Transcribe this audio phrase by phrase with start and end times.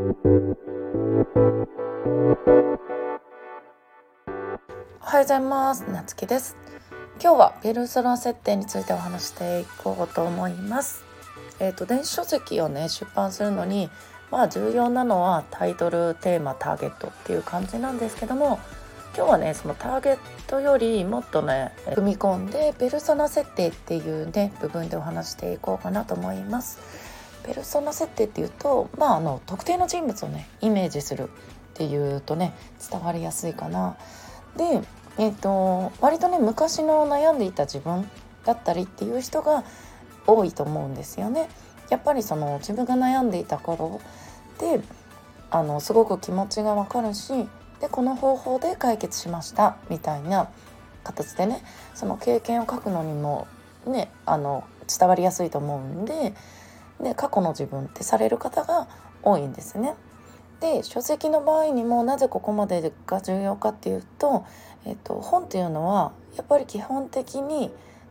[0.00, 0.08] おは
[5.16, 5.82] ようございます。
[5.90, 6.56] なつきです。
[7.22, 11.04] 今日はペルソナ設定についてお話していこうと思います。
[11.58, 13.90] えっ、ー、と電子書籍をね出版するのに
[14.30, 18.58] まあ重要なのはタイトルテーマターゲットっていう感じなんですけども
[19.14, 27.10] 今日はねそのターゲットよりもっとね踏み込んでペルソナ設定っていうね部分でお話していこうかなと思います。
[27.44, 31.28] ペルソナ設定っていうと、まあ、あの特定の人物をねイメージするっ
[31.74, 32.54] ていうとね
[32.90, 33.96] 伝わりやすいかな。
[34.56, 34.82] で、
[35.18, 38.08] えーと、割とね昔の悩んでいた自分
[38.44, 39.64] だったりっていう人が
[40.26, 41.48] 多いと思うんですよね。
[41.88, 44.00] やっぱりその自分が悩んでいた頃
[44.58, 44.80] で
[45.50, 47.32] あのすごく気持ちがわかるし
[47.80, 50.48] でこの方法で解決しましたみたいな
[51.02, 51.62] 形でね
[51.94, 53.48] その経験を書くのにも
[53.86, 56.34] ねあの伝わりやすいと思うんで
[57.02, 58.88] で過去の自分ってされる方が
[59.22, 59.94] 多いんですね。
[60.60, 64.44] で書籍の場合にもなぜここまでが重要かっていうと、
[64.84, 67.70] えっと、本っていうのはやっぱり基本的に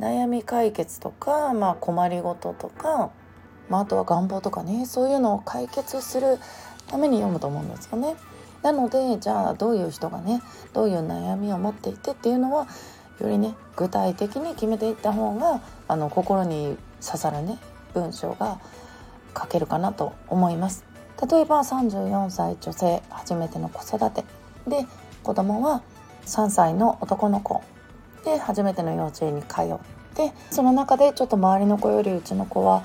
[0.00, 3.10] 悩み解決とか、まあ、困りごととか、
[3.68, 6.38] まあ、あとは願望とかねそういうのを解決する
[6.86, 8.16] ために読むと思うんですよね。
[8.62, 12.66] なのでじゃあどういう人がねどういう悩みを持っていてっていうのは
[13.20, 17.58] よりね具体的に決めていった方があの心に刺さるね
[17.92, 18.60] 文章が
[19.38, 20.84] 書けるかなと思います。
[21.30, 24.24] 例えば34歳女性初めての子育て。
[24.66, 24.86] で
[25.22, 25.82] 子供は
[26.26, 27.62] 3歳の男の子。
[28.24, 29.78] で初めての幼稚園に通っ
[30.14, 30.32] て。
[30.50, 32.82] その中でちょっと周りの子よりうちの子は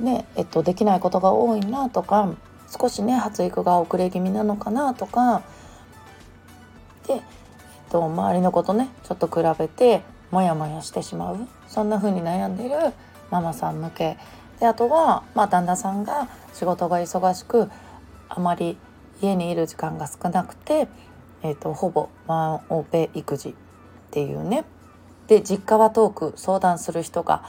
[0.00, 2.34] ねえっとできないことが多いなとか
[2.68, 5.42] 少しね発育が遅れ気味なのかなとか。
[7.06, 7.22] で、えっ
[7.90, 11.38] と、周りの子とねちょっと比べてモヤモヤしてしまう。
[11.68, 12.76] そんな風に悩んでいる
[13.30, 14.18] ママさん向け
[14.64, 17.68] であとは、まあ、旦那さんが仕事が忙しく
[18.30, 18.78] あまり
[19.20, 20.88] 家にいる時間が少なくて、
[21.42, 23.52] えーと、ほぼワンオペ育児っ
[24.10, 24.64] ていうね
[25.26, 27.44] で実家は遠く相談する人が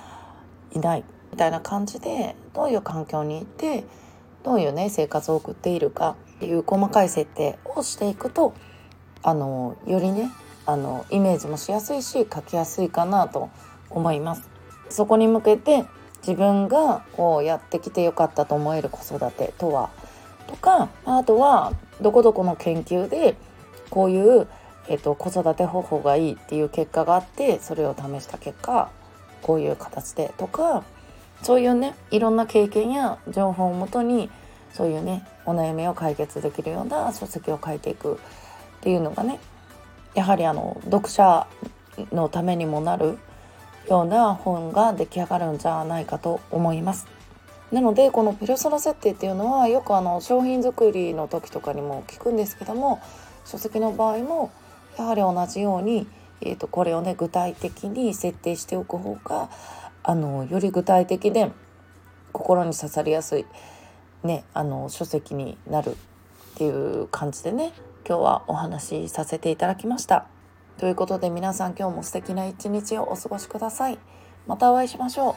[0.73, 3.85] いないみたいな感じでどういう環境にいて
[4.43, 8.53] どういうね生活を送っているかっていう細かい設定をしていくと
[9.23, 10.31] あのよりね
[10.65, 13.49] あのイメージもしやすいし書きやすいかなと
[13.89, 14.49] 思います。
[14.89, 15.85] そこに向けて
[16.25, 19.91] 自分がこうやってきてよかったと思える子育てとは
[20.47, 23.35] とかあとはどこどこの研究で
[23.89, 24.47] こういう、
[24.87, 28.89] えーと、子育て方法がいいっていう結果があってそれを試した結果
[29.41, 30.83] こういう形でとか
[31.43, 34.29] そういうねいろんな経験や情報をもとに
[34.73, 38.17] そういうねお悩みを解決できるような書籍を書いていくっ
[38.81, 39.39] ていうのがね
[40.15, 41.45] やはりあの読者
[42.11, 43.17] のためにもなる
[43.89, 47.07] ような本が出来上がるんじゃないかと思います。
[47.71, 53.01] なのでこのペルソナ設定っていうのはよくあの商品作りの時とかにも聞くんですけども
[53.43, 54.51] 書籍の場合も
[54.97, 56.07] やはり同じように、
[56.41, 59.49] えー、とこれをね具体的に設定しておく方が
[60.03, 61.51] あのより具体的で
[62.31, 63.45] 心に刺さりやすい、
[64.23, 65.93] ね、あの書籍になるっ
[66.57, 67.73] ていう感じでね
[68.07, 70.34] 今日はお話しさせていただきました。
[70.77, 73.99] ということで皆さん今日も素敵な一日をお過ごしください。
[74.45, 75.35] またお会いしましょう。